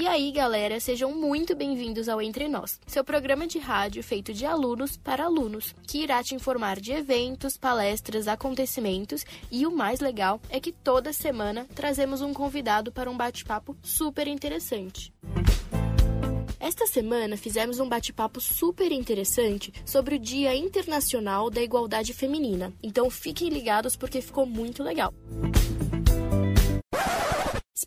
E 0.00 0.06
aí, 0.06 0.32
galera, 0.32 0.80
sejam 0.80 1.12
muito 1.12 1.54
bem-vindos 1.54 2.08
ao 2.08 2.22
Entre 2.22 2.48
Nós, 2.48 2.80
seu 2.86 3.04
programa 3.04 3.46
de 3.46 3.58
rádio 3.58 4.02
feito 4.02 4.32
de 4.32 4.46
alunos 4.46 4.96
para 4.96 5.24
alunos, 5.24 5.74
que 5.86 5.98
irá 5.98 6.22
te 6.22 6.34
informar 6.34 6.80
de 6.80 6.90
eventos, 6.90 7.58
palestras, 7.58 8.26
acontecimentos 8.26 9.26
e 9.50 9.66
o 9.66 9.70
mais 9.70 10.00
legal 10.00 10.40
é 10.48 10.58
que 10.58 10.72
toda 10.72 11.12
semana 11.12 11.66
trazemos 11.74 12.22
um 12.22 12.32
convidado 12.32 12.90
para 12.90 13.10
um 13.10 13.16
bate-papo 13.16 13.76
super 13.82 14.26
interessante. 14.26 15.12
Esta 16.58 16.86
semana 16.86 17.36
fizemos 17.36 17.78
um 17.78 17.86
bate-papo 17.86 18.40
super 18.40 18.90
interessante 18.90 19.70
sobre 19.84 20.14
o 20.14 20.18
Dia 20.18 20.56
Internacional 20.56 21.50
da 21.50 21.60
Igualdade 21.60 22.14
Feminina, 22.14 22.72
então 22.82 23.10
fiquem 23.10 23.50
ligados 23.50 23.96
porque 23.96 24.22
ficou 24.22 24.46
muito 24.46 24.82
legal. 24.82 25.12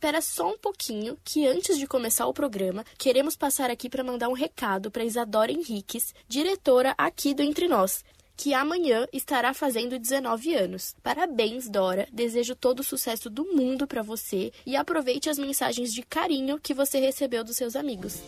Espera 0.03 0.19
só 0.19 0.51
um 0.51 0.57
pouquinho, 0.57 1.17
que 1.23 1.47
antes 1.47 1.77
de 1.77 1.87
começar 1.87 2.27
o 2.27 2.33
programa, 2.33 2.83
queremos 2.97 3.37
passar 3.37 3.71
aqui 3.71 3.89
para 3.89 4.03
mandar 4.03 4.27
um 4.27 4.33
recado 4.33 4.91
para 4.91 5.05
Isadora 5.05 5.49
Henriques, 5.49 6.13
diretora 6.27 6.93
aqui 6.97 7.33
do 7.33 7.41
Entre 7.41 7.69
Nós, 7.69 8.03
que 8.35 8.53
amanhã 8.53 9.07
estará 9.13 9.53
fazendo 9.53 9.97
19 9.97 10.55
anos. 10.55 10.93
Parabéns, 11.01 11.69
Dora. 11.69 12.05
Desejo 12.11 12.53
todo 12.53 12.81
o 12.81 12.83
sucesso 12.83 13.29
do 13.29 13.45
mundo 13.45 13.87
para 13.87 14.01
você 14.01 14.51
e 14.65 14.75
aproveite 14.75 15.29
as 15.29 15.37
mensagens 15.37 15.93
de 15.93 16.03
carinho 16.03 16.59
que 16.59 16.73
você 16.73 16.99
recebeu 16.99 17.41
dos 17.41 17.55
seus 17.55 17.73
amigos. 17.73 18.21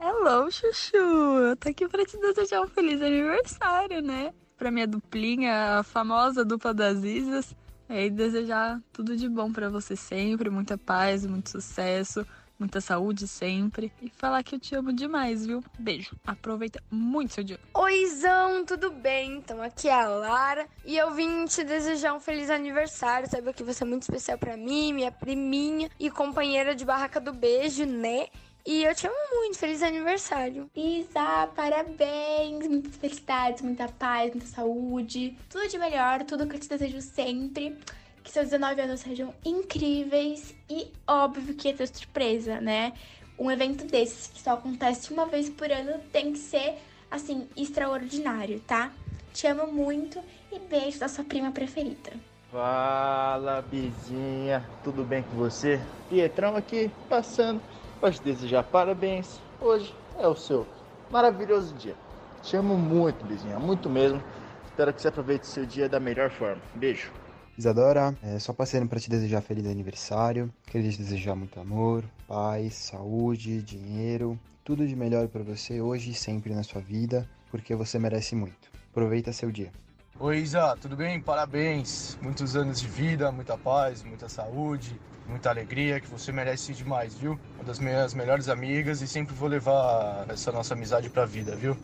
Hello, 0.00 0.50
Chuchu! 0.50 0.96
Eu 0.96 1.56
tô 1.58 1.68
aqui 1.68 1.86
pra 1.86 2.06
te 2.06 2.16
desejar 2.16 2.62
um 2.62 2.68
feliz 2.68 3.02
aniversário, 3.02 4.00
né? 4.00 4.32
Pra 4.56 4.70
minha 4.70 4.86
duplinha, 4.86 5.80
a 5.80 5.82
famosa 5.82 6.42
dupla 6.42 6.72
das 6.72 7.04
Isas. 7.04 7.54
E 8.02 8.10
desejar 8.10 8.80
tudo 8.92 9.16
de 9.16 9.28
bom 9.28 9.52
para 9.52 9.68
você 9.68 9.94
sempre, 9.94 10.50
muita 10.50 10.76
paz, 10.76 11.24
muito 11.24 11.50
sucesso, 11.50 12.26
muita 12.58 12.80
saúde 12.80 13.28
sempre. 13.28 13.92
E 14.02 14.08
falar 14.10 14.42
que 14.42 14.56
eu 14.56 14.58
te 14.58 14.74
amo 14.74 14.92
demais, 14.92 15.46
viu? 15.46 15.62
Beijo. 15.78 16.16
Aproveita 16.26 16.82
muito 16.90 17.34
seu 17.34 17.44
dia. 17.44 17.58
Oizão, 17.72 18.64
tudo 18.64 18.90
bem? 18.90 19.36
Então 19.36 19.62
aqui 19.62 19.88
é 19.88 19.94
a 19.94 20.08
Lara 20.08 20.66
e 20.84 20.96
eu 20.96 21.14
vim 21.14 21.44
te 21.44 21.62
desejar 21.62 22.14
um 22.14 22.20
feliz 22.20 22.50
aniversário. 22.50 23.28
Saiba 23.28 23.52
que 23.52 23.62
você 23.62 23.84
é 23.84 23.86
muito 23.86 24.02
especial 24.02 24.38
para 24.38 24.56
mim, 24.56 24.92
minha 24.92 25.12
priminha 25.12 25.88
e 25.98 26.10
companheira 26.10 26.74
de 26.74 26.84
barraca 26.84 27.20
do 27.20 27.32
beijo, 27.32 27.84
né? 27.86 28.26
E 28.66 28.82
eu 28.82 28.94
te 28.94 29.06
amo 29.06 29.16
muito, 29.34 29.58
feliz 29.58 29.82
aniversário. 29.82 30.70
Isa, 30.74 31.46
parabéns, 31.54 32.66
muitas 32.66 32.96
felicidades, 32.96 33.60
muita 33.60 33.88
paz, 33.88 34.30
muita 34.30 34.46
saúde, 34.46 35.36
tudo 35.50 35.68
de 35.68 35.76
melhor, 35.76 36.24
tudo 36.24 36.46
que 36.46 36.56
eu 36.56 36.60
te 36.60 36.70
desejo 36.70 37.02
sempre. 37.02 37.76
Que 38.22 38.30
seus 38.30 38.46
19 38.46 38.80
anos 38.80 39.00
sejam 39.00 39.34
incríveis 39.44 40.54
e 40.70 40.90
óbvio 41.06 41.54
que 41.54 41.68
é 41.68 41.72
ter 41.74 41.86
surpresa, 41.88 42.58
né? 42.58 42.94
Um 43.38 43.50
evento 43.50 43.84
desses 43.84 44.28
que 44.28 44.40
só 44.40 44.54
acontece 44.54 45.12
uma 45.12 45.26
vez 45.26 45.50
por 45.50 45.70
ano 45.70 46.00
tem 46.10 46.32
que 46.32 46.38
ser, 46.38 46.78
assim, 47.10 47.46
extraordinário, 47.54 48.60
tá? 48.60 48.90
Te 49.34 49.46
amo 49.46 49.66
muito 49.70 50.18
e 50.50 50.58
beijo 50.58 50.98
da 50.98 51.08
sua 51.08 51.22
prima 51.24 51.52
preferida. 51.52 52.12
Fala, 52.50 53.60
Bizinha, 53.60 54.64
tudo 54.82 55.04
bem 55.04 55.22
com 55.22 55.36
você? 55.36 55.78
Pietrão 56.08 56.56
aqui, 56.56 56.90
passando 57.10 57.60
para 58.04 58.12
te 58.12 58.20
desejar 58.20 58.62
parabéns. 58.64 59.40
Hoje 59.58 59.94
é 60.18 60.28
o 60.28 60.36
seu 60.36 60.66
maravilhoso 61.10 61.74
dia. 61.76 61.94
Te 62.42 62.54
amo 62.54 62.76
muito, 62.76 63.24
Bizinha, 63.24 63.58
muito 63.58 63.88
mesmo. 63.88 64.22
Espero 64.66 64.92
que 64.92 65.00
você 65.00 65.08
aproveite 65.08 65.46
seu 65.46 65.64
dia 65.64 65.88
da 65.88 65.98
melhor 65.98 66.28
forma. 66.30 66.60
Beijo. 66.74 67.10
Isadora, 67.56 68.14
é, 68.22 68.38
só 68.38 68.52
passando 68.52 68.86
para 68.86 69.00
te 69.00 69.08
desejar 69.08 69.40
feliz 69.40 69.66
aniversário. 69.66 70.52
Queria 70.66 70.90
te 70.90 70.98
desejar 70.98 71.34
muito 71.34 71.58
amor, 71.58 72.04
paz, 72.28 72.74
saúde, 72.74 73.62
dinheiro, 73.62 74.38
tudo 74.62 74.86
de 74.86 74.94
melhor 74.94 75.26
para 75.28 75.42
você 75.42 75.80
hoje 75.80 76.10
e 76.10 76.14
sempre 76.14 76.54
na 76.54 76.62
sua 76.62 76.82
vida, 76.82 77.26
porque 77.50 77.74
você 77.74 77.98
merece 77.98 78.36
muito. 78.36 78.70
Aproveita 78.90 79.32
seu 79.32 79.50
dia. 79.50 79.72
Oi 80.20 80.40
Isa, 80.40 80.76
tudo 80.78 80.94
bem? 80.94 81.22
Parabéns. 81.22 82.18
Muitos 82.20 82.54
anos 82.54 82.82
de 82.82 82.86
vida, 82.86 83.32
muita 83.32 83.56
paz, 83.56 84.02
muita 84.02 84.28
saúde, 84.28 84.94
muita 85.26 85.50
alegria, 85.50 86.00
que 86.00 86.08
você 86.08 86.32
merece 86.32 86.72
demais, 86.72 87.14
viu? 87.14 87.38
Uma 87.56 87.64
das 87.64 87.78
minhas 87.78 88.14
melhores 88.14 88.48
amigas 88.48 89.00
e 89.00 89.08
sempre 89.08 89.34
vou 89.34 89.48
levar 89.48 90.26
essa 90.28 90.52
nossa 90.52 90.74
amizade 90.74 91.08
pra 91.08 91.24
vida, 91.24 91.56
viu? 91.56 91.76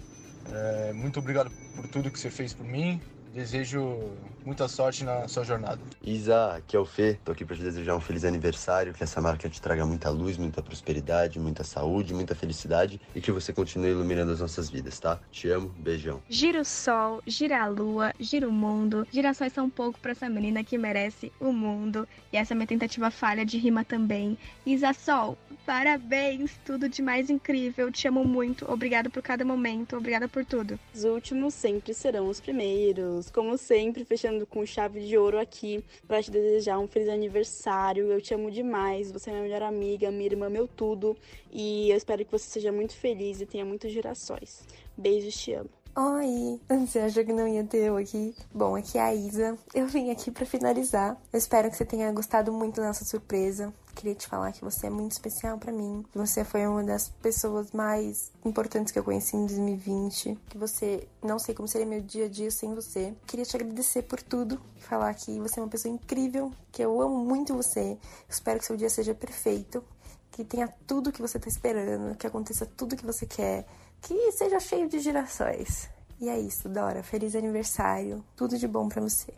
É, 0.52 0.92
muito 0.92 1.18
obrigado 1.18 1.50
por 1.74 1.86
tudo 1.88 2.10
que 2.10 2.18
você 2.18 2.30
fez 2.30 2.54
por 2.54 2.66
mim. 2.66 3.00
Desejo 3.32 4.10
muita 4.44 4.66
sorte 4.66 5.04
na 5.04 5.28
sua 5.28 5.44
jornada. 5.44 5.80
Isa, 6.02 6.56
aqui 6.56 6.76
é 6.76 6.78
o 6.80 6.84
Fê. 6.84 7.16
Tô 7.24 7.30
aqui 7.30 7.44
para 7.44 7.54
te 7.54 7.62
desejar 7.62 7.94
um 7.94 8.00
feliz 8.00 8.24
aniversário, 8.24 8.92
que 8.92 9.04
essa 9.04 9.20
marca 9.20 9.48
te 9.48 9.60
traga 9.60 9.86
muita 9.86 10.10
luz, 10.10 10.36
muita 10.36 10.60
prosperidade, 10.60 11.38
muita 11.38 11.62
saúde, 11.62 12.12
muita 12.12 12.34
felicidade 12.34 13.00
e 13.14 13.20
que 13.20 13.30
você 13.30 13.52
continue 13.52 13.91
iluminando 13.91 14.32
as 14.32 14.41
nossas 14.41 14.68
vidas, 14.68 14.98
tá? 14.98 15.20
Te 15.30 15.48
amo, 15.48 15.68
beijão. 15.78 16.20
Gira 16.28 16.60
o 16.60 16.64
sol, 16.64 17.22
gira 17.24 17.62
a 17.62 17.68
lua, 17.68 18.12
gira 18.18 18.48
o 18.48 18.52
mundo. 18.52 19.06
Girassóis 19.12 19.52
são 19.52 19.70
pouco 19.70 20.00
para 20.00 20.10
essa 20.10 20.28
menina 20.28 20.64
que 20.64 20.76
merece 20.76 21.32
o 21.38 21.52
mundo. 21.52 22.08
E 22.32 22.36
essa 22.36 22.52
é 22.52 22.56
minha 22.56 22.66
tentativa 22.66 23.10
falha 23.12 23.44
de 23.47 23.58
rima 23.58 23.84
também. 23.84 24.36
Isa 24.66 24.92
Sol, 24.92 25.38
parabéns, 25.64 26.58
tudo 26.64 26.88
de 26.88 27.00
mais 27.00 27.30
incrível. 27.30 27.92
Te 27.92 28.08
amo 28.08 28.24
muito. 28.24 28.70
Obrigada 28.70 29.08
por 29.08 29.22
cada 29.22 29.44
momento, 29.44 29.97
obrigada 29.97 30.26
por 30.26 30.44
tudo. 30.44 30.78
Os 30.92 31.04
últimos 31.04 31.54
sempre 31.54 31.94
serão 31.94 32.28
os 32.28 32.41
primeiros. 32.41 33.19
Como 33.28 33.58
sempre, 33.58 34.04
fechando 34.04 34.47
com 34.47 34.64
chave 34.64 35.00
de 35.06 35.19
ouro 35.19 35.38
aqui 35.38 35.84
para 36.06 36.22
te 36.22 36.31
desejar 36.31 36.78
um 36.78 36.86
feliz 36.86 37.08
aniversário. 37.08 38.10
Eu 38.10 38.20
te 38.20 38.32
amo 38.32 38.50
demais. 38.50 39.10
Você 39.10 39.31
é 39.31 39.32
minha 39.32 39.42
melhor 39.42 39.62
amiga, 39.62 40.10
minha 40.10 40.26
irmã, 40.26 40.48
meu 40.48 40.69
tudo. 40.69 41.16
E 41.50 41.91
eu 41.91 41.97
espero 41.97 42.25
que 42.25 42.30
você 42.30 42.48
seja 42.48 42.70
muito 42.70 42.94
feliz 42.94 43.41
e 43.41 43.47
tenha 43.47 43.64
muitos 43.64 43.92
girassóis. 43.92 44.62
Beijos, 44.97 45.34
te 45.34 45.53
amo. 45.53 45.70
Oi! 45.97 46.60
Você 46.86 47.00
achou 47.00 47.25
que 47.25 47.32
não 47.32 47.48
ia 47.48 47.64
ter 47.64 47.88
eu 47.88 47.97
aqui? 47.97 48.32
Bom, 48.54 48.76
aqui 48.76 48.97
é 48.97 49.03
a 49.03 49.14
Isa. 49.14 49.59
Eu 49.75 49.88
vim 49.88 50.10
aqui 50.10 50.30
para 50.30 50.47
finalizar. 50.47 51.20
Eu 51.32 51.38
espero 51.38 51.69
que 51.69 51.76
você 51.76 51.84
tenha 51.84 52.12
gostado 52.12 52.53
muito 52.53 52.80
dessa 52.80 53.04
surpresa. 53.04 53.75
Queria 54.00 54.14
te 54.14 54.26
falar 54.26 54.50
que 54.50 54.64
você 54.64 54.86
é 54.86 54.90
muito 54.90 55.12
especial 55.12 55.58
para 55.58 55.70
mim. 55.70 56.02
Você 56.14 56.42
foi 56.42 56.66
uma 56.66 56.82
das 56.82 57.10
pessoas 57.20 57.70
mais 57.70 58.32
importantes 58.42 58.90
que 58.90 58.98
eu 58.98 59.04
conheci 59.04 59.36
em 59.36 59.44
2020. 59.44 60.38
Que 60.48 60.56
você, 60.56 61.06
não 61.22 61.38
sei 61.38 61.54
como 61.54 61.68
seria 61.68 61.86
meu 61.86 62.00
dia 62.00 62.24
a 62.24 62.28
dia 62.28 62.50
sem 62.50 62.74
você. 62.74 63.14
Queria 63.26 63.44
te 63.44 63.54
agradecer 63.54 64.04
por 64.04 64.22
tudo 64.22 64.58
falar 64.78 65.12
que 65.12 65.38
você 65.38 65.60
é 65.60 65.62
uma 65.62 65.68
pessoa 65.68 65.92
incrível, 65.92 66.50
que 66.72 66.82
eu 66.82 66.98
amo 66.98 67.22
muito 67.22 67.54
você. 67.54 67.98
Espero 68.26 68.58
que 68.58 68.64
seu 68.64 68.74
dia 68.74 68.88
seja 68.88 69.14
perfeito, 69.14 69.84
que 70.30 70.44
tenha 70.44 70.66
tudo 70.86 71.12
que 71.12 71.20
você 71.20 71.38
tá 71.38 71.50
esperando, 71.50 72.16
que 72.16 72.26
aconteça 72.26 72.64
tudo 72.64 72.96
que 72.96 73.04
você 73.04 73.26
quer 73.26 73.66
que 74.00 74.32
seja 74.32 74.58
cheio 74.58 74.88
de 74.88 74.98
girassóis. 74.98 75.90
E 76.18 76.30
é 76.30 76.40
isso, 76.40 76.70
Dora. 76.70 77.02
Feliz 77.02 77.36
aniversário. 77.36 78.24
Tudo 78.34 78.56
de 78.56 78.66
bom 78.66 78.88
para 78.88 79.03
você. 79.03 79.34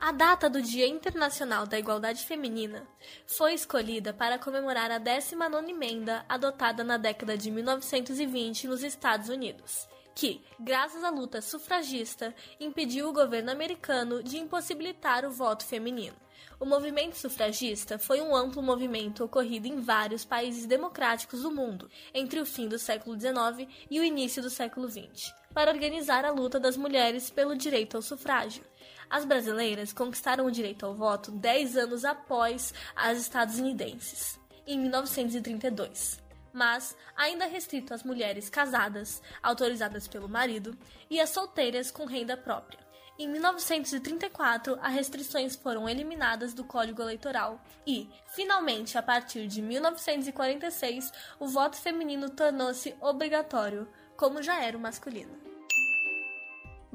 A 0.06 0.12
data 0.12 0.49
do 0.49 0.62
Dia 0.62 0.87
Internacional 0.87 1.67
da 1.67 1.76
Igualdade 1.76 2.25
Feminina 2.25 2.87
foi 3.26 3.55
escolhida 3.55 4.12
para 4.12 4.38
comemorar 4.38 4.88
a 4.88 5.00
19ª 5.00 5.69
emenda 5.69 6.25
adotada 6.29 6.85
na 6.85 6.97
década 6.97 7.37
de 7.37 7.50
1920 7.50 8.69
nos 8.69 8.85
Estados 8.85 9.29
Unidos, 9.29 9.88
que, 10.14 10.44
graças 10.61 11.03
à 11.03 11.11
luta 11.11 11.43
sufragista, 11.43 12.32
impediu 12.61 13.08
o 13.08 13.12
governo 13.12 13.50
americano 13.50 14.23
de 14.23 14.38
impossibilitar 14.38 15.25
o 15.25 15.32
voto 15.32 15.67
feminino. 15.67 16.14
O 16.61 16.64
movimento 16.64 17.17
sufragista 17.17 17.99
foi 17.99 18.20
um 18.20 18.32
amplo 18.32 18.62
movimento 18.62 19.25
ocorrido 19.25 19.67
em 19.67 19.81
vários 19.81 20.25
países 20.25 20.67
democráticos 20.67 21.43
do 21.43 21.50
mundo 21.50 21.91
entre 22.14 22.38
o 22.38 22.47
fim 22.47 22.69
do 22.69 22.79
século 22.79 23.19
XIX 23.19 23.69
e 23.91 23.99
o 23.99 24.05
início 24.05 24.41
do 24.41 24.50
século 24.50 24.88
XX, 24.88 25.35
para 25.56 25.73
organizar 25.73 26.23
a 26.26 26.31
luta 26.31 26.61
das 26.61 26.76
mulheres 26.76 27.31
pelo 27.31 27.56
direito 27.56 27.97
ao 27.97 28.03
sufrágio. 28.03 28.62
As 29.08 29.25
brasileiras 29.25 29.91
conquistaram 29.91 30.44
o 30.44 30.50
direito 30.50 30.85
ao 30.85 30.94
voto 30.94 31.31
10 31.31 31.79
anos 31.79 32.05
após 32.05 32.75
as 32.94 33.17
estadunidenses, 33.20 34.38
em 34.67 34.79
1932, 34.79 36.23
mas 36.53 36.94
ainda 37.17 37.47
restrito 37.47 37.94
às 37.94 38.03
mulheres 38.03 38.50
casadas, 38.50 39.23
autorizadas 39.43 40.06
pelo 40.06 40.29
marido, 40.29 40.76
e 41.08 41.19
às 41.19 41.31
solteiras 41.31 41.91
com 41.91 42.05
renda 42.05 42.37
própria. 42.37 42.79
Em 43.19 43.26
1934, 43.26 44.79
as 44.82 44.93
restrições 44.93 45.56
foram 45.56 45.88
eliminadas 45.88 46.53
do 46.53 46.64
Código 46.64 47.00
Eleitoral 47.00 47.58
e, 47.87 48.11
finalmente, 48.35 48.99
a 48.99 49.03
partir 49.03 49.47
de 49.47 49.62
1946, 49.62 51.11
o 51.41 51.49
voto 51.49 51.79
feminino 51.79 52.29
tornou-se 52.29 52.94
obrigatório, 53.00 53.88
como 54.19 54.43
já 54.43 54.62
era 54.62 54.76
o 54.76 54.81
masculino. 54.81 55.45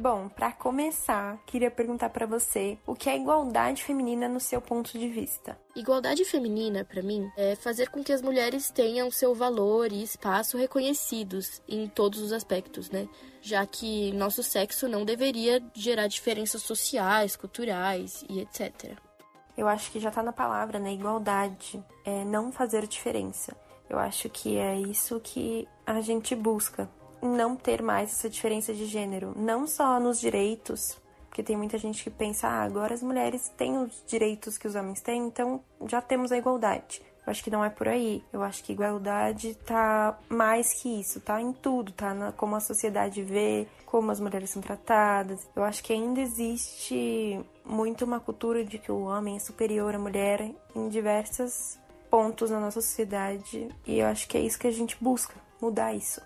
Bom, 0.01 0.29
para 0.29 0.51
começar, 0.51 1.37
queria 1.45 1.69
perguntar 1.69 2.09
para 2.09 2.25
você 2.25 2.75
o 2.87 2.95
que 2.95 3.07
é 3.07 3.15
igualdade 3.15 3.83
feminina 3.83 4.27
no 4.27 4.39
seu 4.39 4.59
ponto 4.59 4.97
de 4.97 5.07
vista. 5.07 5.55
Igualdade 5.75 6.25
feminina, 6.25 6.83
para 6.83 7.03
mim, 7.03 7.31
é 7.37 7.55
fazer 7.55 7.91
com 7.91 8.03
que 8.03 8.11
as 8.11 8.19
mulheres 8.19 8.71
tenham 8.71 9.11
seu 9.11 9.35
valor 9.35 9.91
e 9.91 10.01
espaço 10.01 10.57
reconhecidos 10.57 11.61
em 11.69 11.87
todos 11.87 12.19
os 12.19 12.33
aspectos, 12.33 12.89
né? 12.89 13.07
Já 13.43 13.63
que 13.67 14.11
nosso 14.13 14.41
sexo 14.41 14.87
não 14.87 15.05
deveria 15.05 15.61
gerar 15.75 16.07
diferenças 16.07 16.63
sociais, 16.63 17.35
culturais 17.35 18.25
e 18.27 18.39
etc. 18.39 18.97
Eu 19.55 19.67
acho 19.67 19.91
que 19.91 19.99
já 19.99 20.09
tá 20.09 20.23
na 20.23 20.33
palavra, 20.33 20.79
né? 20.79 20.93
Igualdade, 20.93 21.79
é 22.03 22.25
não 22.25 22.51
fazer 22.51 22.87
diferença. 22.87 23.55
Eu 23.87 23.99
acho 23.99 24.29
que 24.29 24.57
é 24.57 24.79
isso 24.79 25.19
que 25.19 25.67
a 25.85 26.01
gente 26.01 26.35
busca 26.35 26.89
não 27.21 27.55
ter 27.55 27.81
mais 27.81 28.11
essa 28.11 28.29
diferença 28.29 28.73
de 28.73 28.85
gênero, 28.85 29.33
não 29.35 29.67
só 29.67 29.99
nos 29.99 30.19
direitos, 30.19 30.99
porque 31.27 31.43
tem 31.43 31.55
muita 31.55 31.77
gente 31.77 32.03
que 32.03 32.09
pensa, 32.09 32.47
ah, 32.47 32.63
agora 32.63 32.93
as 32.93 33.01
mulheres 33.01 33.49
têm 33.55 33.77
os 33.77 34.03
direitos 34.05 34.57
que 34.57 34.67
os 34.67 34.75
homens 34.75 35.01
têm, 35.01 35.25
então 35.27 35.61
já 35.87 36.01
temos 36.01 36.31
a 36.31 36.37
igualdade. 36.37 37.01
Eu 37.25 37.31
acho 37.31 37.43
que 37.43 37.51
não 37.51 37.63
é 37.63 37.69
por 37.69 37.87
aí. 37.87 38.23
Eu 38.33 38.41
acho 38.41 38.63
que 38.63 38.73
igualdade 38.73 39.55
tá 39.65 40.17
mais 40.27 40.73
que 40.73 40.99
isso, 40.99 41.21
tá 41.21 41.39
em 41.39 41.53
tudo, 41.53 41.91
tá 41.91 42.13
na, 42.13 42.31
como 42.31 42.55
a 42.55 42.59
sociedade 42.59 43.21
vê, 43.21 43.67
como 43.85 44.11
as 44.11 44.19
mulheres 44.19 44.49
são 44.49 44.61
tratadas. 44.61 45.47
Eu 45.55 45.63
acho 45.63 45.83
que 45.83 45.93
ainda 45.93 46.19
existe 46.19 47.39
muito 47.63 48.05
uma 48.05 48.19
cultura 48.19 48.65
de 48.65 48.79
que 48.79 48.91
o 48.91 49.03
homem 49.03 49.35
é 49.35 49.39
superior 49.39 49.95
à 49.95 49.99
mulher 49.99 50.51
em 50.75 50.89
diversos 50.89 51.79
pontos 52.09 52.49
na 52.49 52.59
nossa 52.59 52.81
sociedade, 52.81 53.69
e 53.87 53.99
eu 53.99 54.07
acho 54.07 54.27
que 54.27 54.37
é 54.37 54.41
isso 54.41 54.59
que 54.59 54.67
a 54.67 54.71
gente 54.71 54.97
busca, 55.01 55.35
mudar 55.61 55.93
isso. 55.93 56.21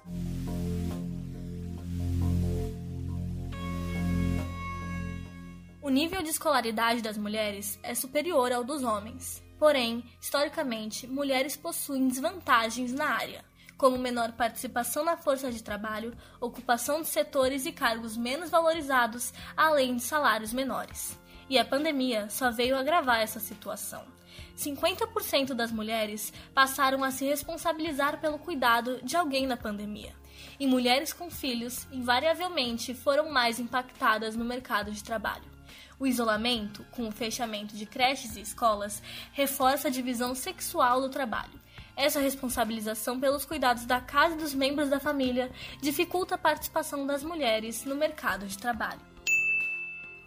O 5.86 5.90
nível 5.90 6.24
de 6.24 6.32
escolaridade 6.32 7.00
das 7.00 7.16
mulheres 7.16 7.78
é 7.84 7.94
superior 7.94 8.52
ao 8.52 8.64
dos 8.64 8.82
homens. 8.82 9.44
Porém, 9.60 10.04
historicamente, 10.20 11.06
mulheres 11.06 11.56
possuem 11.56 12.08
desvantagens 12.08 12.92
na 12.92 13.06
área, 13.06 13.46
como 13.78 13.96
menor 13.96 14.32
participação 14.32 15.06
na 15.06 15.16
força 15.16 15.52
de 15.52 15.62
trabalho, 15.62 16.18
ocupação 16.42 17.04
de 17.04 17.08
setores 17.08 17.68
e 17.68 17.72
cargos 17.72 18.18
menos 18.18 18.50
valorizados, 18.50 19.32
além 19.56 19.98
de 19.98 20.02
salários 20.02 20.52
menores. 20.52 21.20
E 21.48 21.60
a 21.60 21.64
pandemia 21.64 22.32
só 22.32 22.50
veio 22.50 22.76
agravar 22.76 23.22
essa 23.22 23.40
situação. 23.40 24.04
50% 24.58 25.54
das 25.54 25.72
mulheres 25.72 26.34
passaram 26.52 27.04
a 27.04 27.12
se 27.12 27.26
responsabilizar 27.26 28.20
pelo 28.20 28.40
cuidado 28.40 29.00
de 29.04 29.16
alguém 29.16 29.46
na 29.46 29.56
pandemia. 29.56 30.16
E 30.60 30.66
mulheres 30.66 31.14
com 31.14 31.30
filhos, 31.30 31.86
invariavelmente, 31.92 32.96
foram 32.96 33.30
mais 33.30 33.60
impactadas 33.60 34.36
no 34.36 34.44
mercado 34.44 34.92
de 34.92 35.04
trabalho. 35.04 35.55
O 36.00 36.06
isolamento, 36.06 36.86
com 36.92 37.08
o 37.08 37.12
fechamento 37.12 37.76
de 37.76 37.86
creches 37.86 38.36
e 38.36 38.42
escolas, 38.42 39.02
reforça 39.32 39.88
a 39.88 39.92
divisão 39.92 40.36
sexual 40.36 41.00
do 41.02 41.10
trabalho. 41.10 41.60
Essa 41.96 42.20
responsabilização 42.20 43.20
pelos 43.20 43.46
cuidados 43.46 43.86
da 43.86 44.02
casa 44.02 44.36
e 44.36 44.38
dos 44.38 44.54
membros 44.54 44.90
da 44.90 45.00
família 45.00 45.50
dificulta 45.82 46.36
a 46.36 46.38
participação 46.38 47.08
das 47.08 47.24
mulheres 47.24 47.86
no 47.86 47.96
mercado 47.96 48.46
de 48.46 48.58
trabalho. 48.58 49.00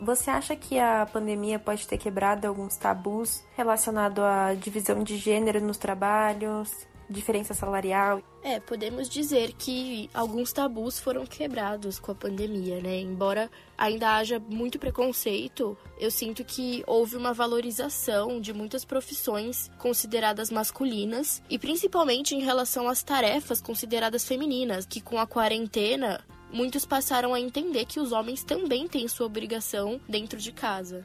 Você 0.01 0.31
acha 0.31 0.55
que 0.55 0.79
a 0.79 1.05
pandemia 1.07 1.59
pode 1.59 1.87
ter 1.87 1.99
quebrado 1.99 2.47
alguns 2.47 2.77
tabus 2.77 3.43
relacionados 3.57 4.23
à 4.23 4.55
divisão 4.55 5.03
de 5.03 5.19
gênero 5.19 5.61
nos 5.61 5.77
trabalhos, 5.77 6.71
diferença 7.09 7.55
salarial? 7.55 8.23
É, 8.43 8.61
podemos 8.61 9.09
dizer 9.09 9.53
que 9.53 10.09
alguns 10.15 10.53
tabus 10.53 10.99
foram 10.99 11.27
quebrados 11.27 11.99
com 11.99 12.13
a 12.13 12.15
pandemia, 12.15 12.81
né? 12.81 13.01
Embora 13.01 13.51
ainda 13.77 14.17
haja 14.17 14.39
muito 14.39 14.79
preconceito, 14.79 15.77
eu 15.99 16.11
sinto 16.11 16.45
que 16.45 16.85
houve 16.87 17.17
uma 17.17 17.33
valorização 17.33 18.41
de 18.41 18.53
muitas 18.53 18.85
profissões 18.85 19.71
consideradas 19.79 20.51
masculinas 20.51 21.43
e 21.51 21.59
principalmente 21.59 22.35
em 22.35 22.41
relação 22.41 22.89
às 22.89 23.03
tarefas 23.03 23.61
consideradas 23.61 24.25
femininas, 24.25 24.87
que 24.87 25.01
com 25.01 25.19
a 25.19 25.27
quarentena 25.27 26.25
muitos 26.53 26.87
passaram 26.87 27.35
a 27.35 27.41
entender 27.41 27.85
que 27.85 28.01
os 28.01 28.13
homens 28.13 28.43
também 28.43 28.89
têm 28.89 29.09
sua 29.09 29.27
obrigação 29.27 30.01
dentro 30.09 30.39
de 30.39 30.53
casa. 30.53 31.05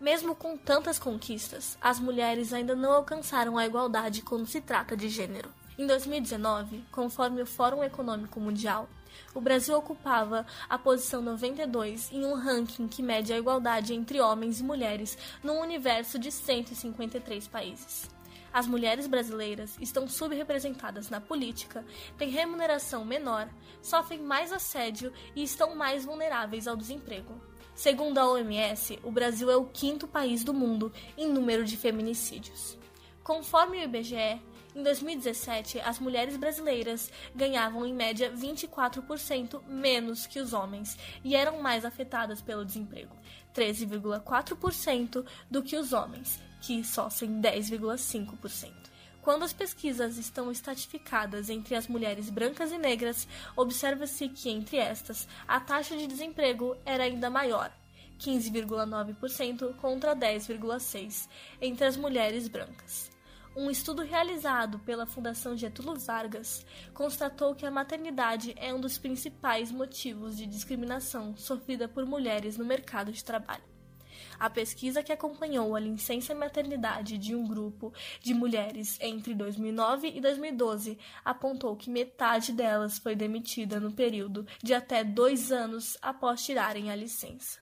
Mesmo 0.00 0.34
com 0.34 0.56
tantas 0.56 0.98
conquistas, 0.98 1.76
as 1.78 2.00
mulheres 2.00 2.54
ainda 2.54 2.74
não 2.74 2.90
alcançaram 2.90 3.58
a 3.58 3.66
igualdade 3.66 4.22
quando 4.22 4.46
se 4.46 4.58
trata 4.58 4.96
de 4.96 5.10
gênero. 5.10 5.52
Em 5.76 5.86
2019, 5.86 6.82
conforme 6.90 7.42
o 7.42 7.46
Fórum 7.46 7.84
Econômico 7.84 8.40
Mundial, 8.40 8.88
o 9.34 9.42
Brasil 9.42 9.76
ocupava 9.76 10.46
a 10.70 10.78
posição 10.78 11.20
92 11.20 12.10
em 12.12 12.24
um 12.24 12.32
ranking 12.32 12.88
que 12.88 13.02
mede 13.02 13.30
a 13.30 13.38
igualdade 13.38 13.92
entre 13.92 14.22
homens 14.22 14.58
e 14.58 14.64
mulheres 14.64 15.18
num 15.42 15.60
universo 15.60 16.18
de 16.18 16.32
153 16.32 17.46
países. 17.48 18.08
As 18.50 18.66
mulheres 18.66 19.06
brasileiras 19.06 19.76
estão 19.82 20.08
subrepresentadas 20.08 21.10
na 21.10 21.20
política, 21.20 21.84
têm 22.16 22.30
remuneração 22.30 23.04
menor, 23.04 23.50
sofrem 23.82 24.20
mais 24.20 24.50
assédio 24.50 25.12
e 25.36 25.42
estão 25.42 25.76
mais 25.76 26.06
vulneráveis 26.06 26.66
ao 26.66 26.74
desemprego. 26.74 27.49
Segundo 27.80 28.18
a 28.18 28.30
OMS, 28.30 28.98
o 29.02 29.10
Brasil 29.10 29.50
é 29.50 29.56
o 29.56 29.64
quinto 29.64 30.06
país 30.06 30.44
do 30.44 30.52
mundo 30.52 30.92
em 31.16 31.26
número 31.26 31.64
de 31.64 31.78
feminicídios. 31.78 32.76
Conforme 33.24 33.78
o 33.78 33.82
IBGE, 33.84 34.38
Em 34.76 34.82
2017, 34.82 35.80
as 35.80 35.98
mulheres 35.98 36.36
brasileiras 36.36 37.10
ganhavam 37.34 37.86
em 37.86 37.94
média 37.94 38.30
24% 38.32 39.62
menos 39.66 40.26
que 40.26 40.38
os 40.38 40.52
homens 40.52 40.96
e 41.24 41.34
eram 41.34 41.62
mais 41.62 41.86
afetadas 41.86 42.42
pelo 42.42 42.66
desemprego, 42.66 43.16
13,4% 43.54 45.24
do 45.50 45.62
que 45.62 45.74
os 45.74 45.94
homens, 45.94 46.38
que 46.60 46.84
sofrem 46.84 47.40
10,5%. 47.40 48.89
Quando 49.22 49.42
as 49.42 49.52
pesquisas 49.52 50.16
estão 50.16 50.50
estratificadas 50.50 51.50
entre 51.50 51.74
as 51.74 51.86
mulheres 51.86 52.30
brancas 52.30 52.72
e 52.72 52.78
negras, 52.78 53.28
observa-se 53.54 54.28
que 54.30 54.48
entre 54.48 54.78
estas 54.78 55.28
a 55.46 55.60
taxa 55.60 55.94
de 55.96 56.06
desemprego 56.06 56.74
era 56.86 57.04
ainda 57.04 57.28
maior, 57.28 57.70
15,9% 58.18 59.76
contra 59.76 60.16
10,6% 60.16 61.28
entre 61.60 61.84
as 61.84 61.96
mulheres 61.96 62.48
brancas. 62.48 63.10
Um 63.54 63.70
estudo 63.70 64.02
realizado 64.02 64.78
pela 64.78 65.04
Fundação 65.04 65.56
Getúlio 65.56 65.96
Vargas 65.96 66.64
constatou 66.94 67.54
que 67.54 67.66
a 67.66 67.70
maternidade 67.70 68.54
é 68.56 68.72
um 68.72 68.80
dos 68.80 68.96
principais 68.96 69.70
motivos 69.72 70.36
de 70.36 70.46
discriminação 70.46 71.36
sofrida 71.36 71.88
por 71.88 72.06
mulheres 72.06 72.56
no 72.56 72.64
mercado 72.64 73.12
de 73.12 73.24
trabalho. 73.24 73.79
A 74.38 74.48
pesquisa 74.48 75.02
que 75.02 75.12
acompanhou 75.12 75.74
a 75.74 75.80
licença 75.80 76.34
maternidade 76.34 77.18
de 77.18 77.34
um 77.34 77.46
grupo 77.46 77.92
de 78.20 78.34
mulheres 78.34 78.98
entre 79.00 79.34
2009 79.34 80.12
e 80.14 80.20
2012 80.20 80.98
apontou 81.24 81.76
que 81.76 81.90
metade 81.90 82.52
delas 82.52 82.98
foi 82.98 83.14
demitida 83.14 83.78
no 83.78 83.92
período 83.92 84.46
de 84.62 84.74
até 84.74 85.04
dois 85.04 85.52
anos 85.52 85.96
após 86.00 86.44
tirarem 86.44 86.90
a 86.90 86.96
licença. 86.96 87.60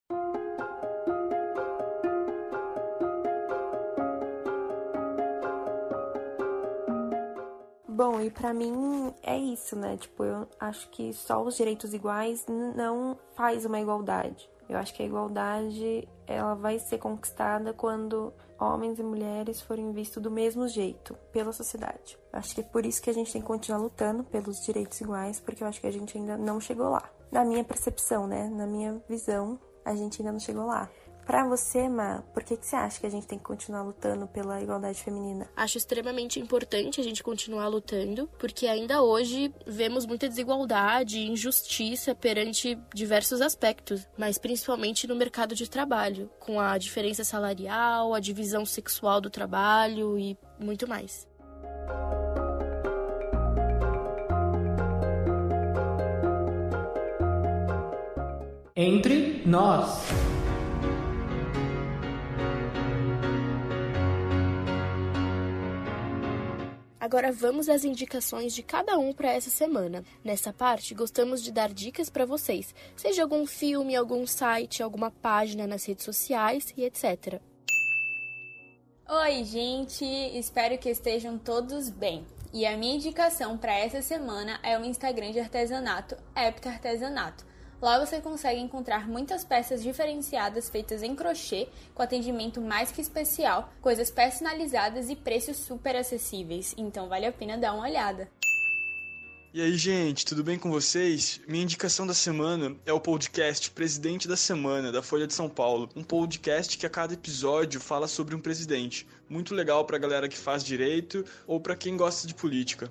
Bom, 7.99 8.21
e 8.21 8.31
para 8.31 8.55
mim 8.55 9.13
é 9.25 9.37
isso, 9.37 9.75
né? 9.75 9.97
Tipo, 9.97 10.23
eu 10.23 10.49
acho 10.61 10.89
que 10.91 11.13
só 11.13 11.43
os 11.43 11.57
direitos 11.57 11.93
iguais 11.93 12.47
não 12.47 13.19
faz 13.35 13.65
uma 13.65 13.81
igualdade. 13.81 14.49
Eu 14.69 14.79
acho 14.79 14.95
que 14.95 15.03
a 15.03 15.07
igualdade 15.07 16.09
ela 16.27 16.55
vai 16.55 16.79
ser 16.79 16.99
conquistada 16.99 17.73
quando 17.73 18.33
homens 18.61 18.99
e 18.99 19.03
mulheres 19.03 19.61
forem 19.61 19.93
vistos 19.93 20.23
do 20.23 20.31
mesmo 20.31 20.69
jeito 20.69 21.15
pela 21.33 21.53
sociedade. 21.53 22.19
Eu 22.33 22.39
acho 22.39 22.55
que 22.55 22.61
é 22.61 22.65
por 22.65 22.85
isso 22.85 23.01
que 23.01 23.09
a 23.09 23.15
gente 23.15 23.33
tem 23.33 23.41
que 23.41 23.47
continuar 23.47 23.79
lutando 23.79 24.25
pelos 24.25 24.65
direitos 24.65 25.01
iguais, 25.01 25.41
porque 25.41 25.63
eu 25.63 25.69
acho 25.69 25.81
que 25.81 25.87
a 25.87 25.93
gente 25.93 26.19
ainda 26.19 26.37
não 26.37 26.61
chegou 26.61 26.91
lá. 26.91 27.09
Na 27.31 27.45
minha 27.45 27.63
percepção, 27.65 28.27
né? 28.27 28.49
Na 28.49 28.67
minha 28.67 29.03
visão, 29.09 29.59
a 29.85 29.95
gente 29.95 30.21
ainda 30.21 30.33
não 30.33 30.41
chegou 30.41 30.67
lá. 30.67 30.89
Para 31.29 31.45
você, 31.47 31.91
Ma, 31.91 32.25
por 32.33 32.43
que, 32.43 32.57
que 32.57 32.65
você 32.67 32.75
acha 32.75 32.99
que 32.99 33.07
a 33.07 33.11
gente 33.11 33.27
tem 33.27 33.37
que 33.37 33.45
continuar 33.45 33.83
lutando 33.83 34.27
pela 34.27 34.63
igualdade 34.63 35.03
feminina? 35.05 35.47
Acho 35.55 35.77
extremamente 35.77 36.41
importante 36.41 37.03
a 37.03 37.05
gente 37.05 37.23
continuar 37.23 37.69
lutando, 37.69 38.31
porque 38.39 38.67
ainda 38.67 39.03
hoje 39.03 39.53
vemos 39.67 40.07
muita 40.07 40.27
desigualdade 40.27 41.19
e 41.19 41.31
injustiça 41.31 42.15
perante 42.15 42.79
diversos 42.95 43.43
aspectos, 43.43 44.09
mas 44.17 44.39
principalmente 44.39 45.07
no 45.07 45.15
mercado 45.15 45.55
de 45.55 45.69
trabalho, 45.69 46.31
com 46.41 46.59
a 46.59 46.79
diferença 46.79 47.23
salarial, 47.25 48.15
a 48.15 48.21
divisão 48.21 48.65
sexual 48.65 49.21
do 49.21 49.29
trabalho 49.29 50.19
e 50.19 50.35
muito 50.59 50.89
mais. 50.89 51.29
Entre 58.75 59.43
nós. 59.45 60.28
Agora 67.09 67.33
vamos 67.33 67.71
às 67.71 67.85
indicações 67.85 68.55
de 68.55 68.63
cada 68.63 68.99
um 68.99 69.15
para 69.15 69.33
essa 69.33 69.49
semana. 69.49 70.05
Nessa 70.23 70.53
parte, 70.53 70.93
gostamos 70.93 71.43
de 71.43 71.51
dar 71.51 71.73
dicas 71.73 72.11
para 72.11 72.27
vocês, 72.27 72.75
seja 72.95 73.23
algum 73.23 73.47
filme, 73.47 73.97
algum 73.97 74.27
site, 74.27 74.83
alguma 74.83 75.11
página 75.11 75.67
nas 75.67 75.87
redes 75.87 76.05
sociais 76.05 76.71
e 76.77 76.85
etc. 76.85 77.41
Oi, 79.09 79.43
gente! 79.43 80.05
Espero 80.05 80.77
que 80.77 80.91
estejam 80.91 81.39
todos 81.39 81.89
bem. 81.89 82.27
E 82.53 82.67
a 82.67 82.77
minha 82.77 82.97
indicação 82.97 83.57
para 83.57 83.73
essa 83.73 84.03
semana 84.03 84.61
é 84.63 84.79
o 84.79 84.85
Instagram 84.85 85.33
de 85.33 85.41
artesanato 85.41 86.15
Epta 86.37 86.69
Artesanato. 86.69 87.48
Lá 87.81 88.05
você 88.05 88.21
consegue 88.21 88.61
encontrar 88.61 89.09
muitas 89.09 89.45
peças 89.45 89.83
diferenciadas 89.83 90.69
feitas 90.69 91.01
em 91.01 91.15
crochê, 91.15 91.69
com 91.95 92.03
atendimento 92.03 92.61
mais 92.61 92.91
que 92.91 93.01
especial, 93.01 93.73
coisas 93.81 94.11
personalizadas 94.11 95.09
e 95.09 95.15
preços 95.15 95.59
super 95.59 95.95
acessíveis, 95.95 96.75
então 96.77 97.09
vale 97.09 97.27
a 97.27 97.33
pena 97.33 97.57
dar 97.57 97.73
uma 97.75 97.85
olhada. 97.85 98.29
E 99.55 99.63
aí, 99.63 99.79
gente, 99.79 100.27
tudo 100.27 100.45
bem 100.45 100.59
com 100.59 100.71
vocês? 100.71 101.41
Minha 101.49 101.63
indicação 101.63 102.07
da 102.07 102.13
semana 102.13 102.77
é 102.85 102.93
o 102.93 103.01
podcast 103.01 103.71
Presidente 103.71 104.29
da 104.29 104.37
Semana, 104.37 104.93
da 104.93 105.03
Folha 105.03 105.27
de 105.27 105.33
São 105.33 105.49
Paulo. 105.49 105.89
Um 105.97 106.03
podcast 106.03 106.77
que 106.77 106.85
a 106.85 106.91
cada 106.91 107.15
episódio 107.15 107.81
fala 107.81 108.07
sobre 108.07 108.35
um 108.35 108.41
presidente. 108.41 109.07
Muito 109.29 109.55
legal 109.55 109.85
pra 109.87 109.99
galera 109.99 110.29
que 110.29 110.37
faz 110.37 110.63
direito 110.63 111.25
ou 111.47 111.61
pra 111.61 111.77
quem 111.77 111.97
gosta 111.97 112.27
de 112.27 112.35
política. 112.35 112.91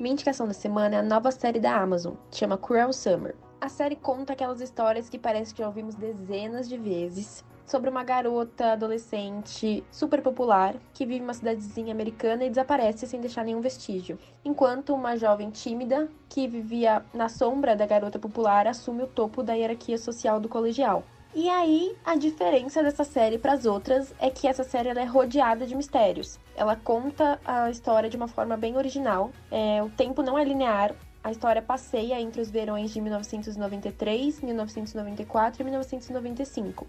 Minha 0.00 0.14
indicação 0.14 0.46
da 0.46 0.54
semana 0.54 0.96
é 0.96 0.98
a 1.00 1.02
nova 1.02 1.30
série 1.30 1.60
da 1.60 1.76
Amazon, 1.76 2.14
que 2.30 2.38
chama 2.38 2.56
Cruel 2.56 2.92
Summer. 2.92 3.34
A 3.60 3.68
série 3.68 3.96
conta 3.96 4.32
aquelas 4.32 4.60
histórias 4.60 5.08
que 5.08 5.18
parece 5.18 5.54
que 5.54 5.60
já 5.60 5.66
ouvimos 5.66 5.94
dezenas 5.94 6.68
de 6.68 6.76
vezes 6.76 7.44
sobre 7.66 7.88
uma 7.88 8.04
garota 8.04 8.72
adolescente 8.72 9.82
super 9.90 10.20
popular 10.20 10.74
que 10.92 11.06
vive 11.06 11.24
uma 11.24 11.32
cidadezinha 11.32 11.92
americana 11.92 12.44
e 12.44 12.50
desaparece 12.50 13.06
sem 13.06 13.20
deixar 13.20 13.44
nenhum 13.44 13.60
vestígio, 13.60 14.18
enquanto 14.44 14.94
uma 14.94 15.16
jovem 15.16 15.50
tímida 15.50 16.08
que 16.28 16.46
vivia 16.46 17.04
na 17.14 17.28
sombra 17.28 17.74
da 17.74 17.86
garota 17.86 18.18
popular 18.18 18.66
assume 18.66 19.02
o 19.02 19.06
topo 19.06 19.42
da 19.42 19.54
hierarquia 19.54 19.96
social 19.96 20.38
do 20.38 20.48
colegial. 20.48 21.02
E 21.34 21.48
aí, 21.48 21.96
a 22.04 22.14
diferença 22.14 22.80
dessa 22.80 23.02
série 23.02 23.38
para 23.38 23.54
as 23.54 23.66
outras 23.66 24.14
é 24.20 24.30
que 24.30 24.46
essa 24.46 24.62
série 24.62 24.90
é 24.90 25.04
rodeada 25.04 25.66
de 25.66 25.74
mistérios. 25.74 26.38
Ela 26.54 26.76
conta 26.76 27.40
a 27.44 27.68
história 27.70 28.08
de 28.08 28.16
uma 28.16 28.28
forma 28.28 28.56
bem 28.56 28.76
original. 28.76 29.32
É, 29.50 29.82
o 29.82 29.90
tempo 29.90 30.22
não 30.22 30.38
é 30.38 30.44
linear, 30.44 30.94
a 31.24 31.30
história 31.30 31.62
passeia 31.62 32.20
entre 32.20 32.42
os 32.42 32.50
verões 32.50 32.92
de 32.92 33.00
1993, 33.00 34.42
1994 34.42 35.62
e 35.62 35.64
1995. 35.64 36.86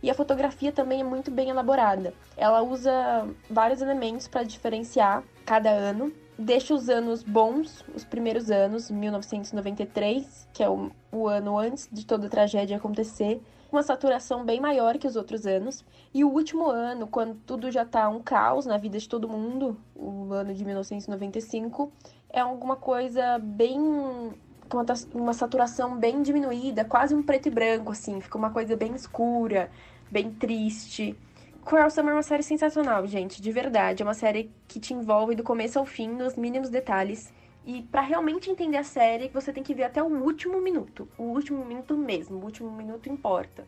E 0.00 0.08
a 0.08 0.14
fotografia 0.14 0.70
também 0.70 1.00
é 1.00 1.04
muito 1.04 1.32
bem 1.32 1.50
elaborada. 1.50 2.14
Ela 2.36 2.62
usa 2.62 2.92
vários 3.50 3.82
elementos 3.82 4.28
para 4.28 4.44
diferenciar 4.44 5.24
cada 5.44 5.70
ano. 5.70 6.12
Deixa 6.38 6.72
os 6.72 6.88
anos 6.88 7.24
bons, 7.24 7.84
os 7.92 8.04
primeiros 8.04 8.52
anos, 8.52 8.88
1993, 8.88 10.48
que 10.52 10.62
é 10.62 10.68
o, 10.68 10.92
o 11.10 11.26
ano 11.26 11.58
antes 11.58 11.88
de 11.90 12.06
toda 12.06 12.28
a 12.28 12.30
tragédia 12.30 12.76
acontecer, 12.76 13.42
uma 13.70 13.82
saturação 13.82 14.44
bem 14.44 14.60
maior 14.60 14.98
que 14.98 15.06
os 15.06 15.16
outros 15.16 15.46
anos. 15.46 15.84
E 16.12 16.22
o 16.24 16.28
último 16.28 16.68
ano, 16.68 17.06
quando 17.06 17.34
tudo 17.46 17.70
já 17.70 17.84
tá 17.84 18.08
um 18.08 18.20
caos 18.20 18.66
na 18.66 18.76
vida 18.76 18.98
de 18.98 19.08
todo 19.08 19.28
mundo, 19.28 19.76
o 19.94 20.32
ano 20.32 20.52
de 20.52 20.64
1995, 20.64 21.90
é 22.32 22.40
alguma 22.40 22.76
coisa 22.76 23.38
bem 23.38 23.78
uma, 23.78 24.84
uma 25.14 25.32
saturação 25.34 25.96
bem 25.96 26.22
diminuída, 26.22 26.84
quase 26.84 27.14
um 27.14 27.22
preto 27.22 27.48
e 27.48 27.50
branco, 27.50 27.92
assim. 27.92 28.20
Fica 28.20 28.38
uma 28.38 28.50
coisa 28.50 28.74
bem 28.74 28.94
escura, 28.94 29.70
bem 30.10 30.30
triste. 30.30 31.16
Cruel 31.64 31.90
Summer 31.90 32.12
é 32.12 32.16
uma 32.16 32.22
série 32.22 32.42
sensacional, 32.42 33.06
gente, 33.06 33.40
de 33.40 33.52
verdade. 33.52 34.02
É 34.02 34.06
uma 34.06 34.14
série 34.14 34.50
que 34.66 34.80
te 34.80 34.94
envolve 34.94 35.34
do 35.34 35.42
começo 35.42 35.78
ao 35.78 35.84
fim, 35.84 36.08
nos 36.08 36.34
mínimos 36.34 36.70
detalhes. 36.70 37.32
E 37.64 37.82
para 37.82 38.00
realmente 38.00 38.50
entender 38.50 38.78
a 38.78 38.84
série, 38.84 39.28
você 39.28 39.52
tem 39.52 39.62
que 39.62 39.74
ver 39.74 39.84
até 39.84 40.02
o 40.02 40.06
último 40.06 40.60
minuto. 40.60 41.08
O 41.16 41.24
último 41.24 41.64
minuto 41.64 41.96
mesmo, 41.96 42.38
o 42.38 42.44
último 42.44 42.70
minuto 42.72 43.08
importa. 43.08 43.64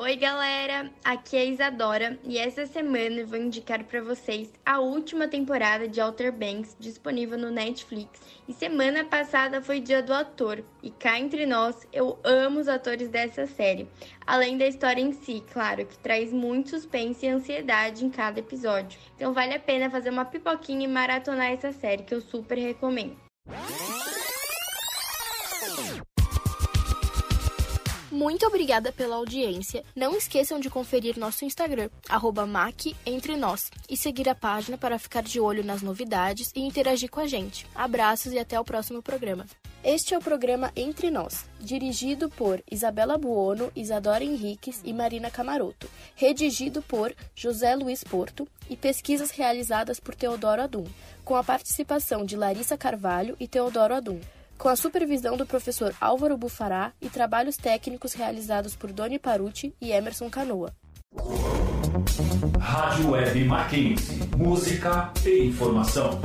Oi, 0.00 0.14
galera! 0.14 0.92
Aqui 1.02 1.36
é 1.36 1.40
a 1.40 1.44
Isadora 1.44 2.20
e 2.22 2.38
essa 2.38 2.64
semana 2.66 3.16
eu 3.16 3.26
vou 3.26 3.36
indicar 3.36 3.82
para 3.82 4.00
vocês 4.00 4.48
a 4.64 4.78
última 4.78 5.26
temporada 5.26 5.88
de 5.88 6.00
Outer 6.00 6.30
Banks 6.30 6.76
disponível 6.78 7.36
no 7.36 7.50
Netflix. 7.50 8.20
E 8.46 8.52
semana 8.52 9.04
passada 9.04 9.60
foi 9.60 9.80
Dia 9.80 10.00
do 10.00 10.14
Ator, 10.14 10.62
e 10.84 10.92
cá 10.92 11.18
entre 11.18 11.46
nós, 11.46 11.84
eu 11.92 12.16
amo 12.22 12.60
os 12.60 12.68
atores 12.68 13.08
dessa 13.08 13.44
série. 13.48 13.88
Além 14.24 14.56
da 14.56 14.68
história 14.68 15.02
em 15.02 15.12
si, 15.12 15.42
claro, 15.52 15.84
que 15.84 15.98
traz 15.98 16.32
muito 16.32 16.70
suspense 16.70 17.26
e 17.26 17.30
ansiedade 17.30 18.04
em 18.04 18.08
cada 18.08 18.38
episódio. 18.38 19.00
Então 19.16 19.32
vale 19.32 19.54
a 19.54 19.58
pena 19.58 19.90
fazer 19.90 20.10
uma 20.10 20.24
pipoquinha 20.24 20.84
e 20.84 20.88
maratonar 20.88 21.50
essa 21.50 21.72
série 21.72 22.04
que 22.04 22.14
eu 22.14 22.20
super 22.20 22.56
recomendo. 22.56 23.16
Muito 28.18 28.44
obrigada 28.44 28.90
pela 28.90 29.14
audiência. 29.14 29.84
Não 29.94 30.16
esqueçam 30.16 30.58
de 30.58 30.68
conferir 30.68 31.16
nosso 31.16 31.44
Instagram, 31.44 31.88
@mac_entre_nós 32.48 33.70
e 33.88 33.96
seguir 33.96 34.28
a 34.28 34.34
página 34.34 34.76
para 34.76 34.98
ficar 34.98 35.22
de 35.22 35.38
olho 35.38 35.62
nas 35.62 35.82
novidades 35.82 36.50
e 36.52 36.62
interagir 36.62 37.08
com 37.08 37.20
a 37.20 37.28
gente. 37.28 37.64
Abraços 37.72 38.32
e 38.32 38.38
até 38.40 38.58
o 38.58 38.64
próximo 38.64 39.00
programa. 39.00 39.46
Este 39.84 40.14
é 40.14 40.18
o 40.18 40.20
programa 40.20 40.72
Entre 40.74 41.12
Nós, 41.12 41.44
dirigido 41.60 42.28
por 42.28 42.60
Isabela 42.68 43.16
Buono, 43.16 43.70
Isadora 43.76 44.24
Henriques 44.24 44.80
e 44.84 44.92
Marina 44.92 45.30
Camaroto, 45.30 45.88
redigido 46.16 46.82
por 46.82 47.14
José 47.36 47.76
Luiz 47.76 48.02
Porto 48.02 48.48
e 48.68 48.76
pesquisas 48.76 49.30
realizadas 49.30 50.00
por 50.00 50.16
Teodoro 50.16 50.62
Adum, 50.62 50.86
com 51.24 51.36
a 51.36 51.44
participação 51.44 52.24
de 52.24 52.36
Larissa 52.36 52.76
Carvalho 52.76 53.36
e 53.38 53.46
Teodoro 53.46 53.94
Adum, 53.94 54.18
com 54.58 54.68
a 54.68 54.76
supervisão 54.76 55.36
do 55.36 55.46
professor 55.46 55.94
Álvaro 56.00 56.36
Bufará 56.36 56.92
e 57.00 57.08
trabalhos 57.08 57.56
técnicos 57.56 58.12
realizados 58.12 58.74
por 58.74 58.92
Doni 58.92 59.18
Paruti 59.18 59.72
e 59.80 59.92
Emerson 59.92 60.28
Canoa. 60.28 60.74
Rádio 62.58 63.10
Web 63.12 63.44
Mackenzie. 63.44 64.18
Música 64.36 65.12
e 65.24 65.46
informação. 65.46 66.20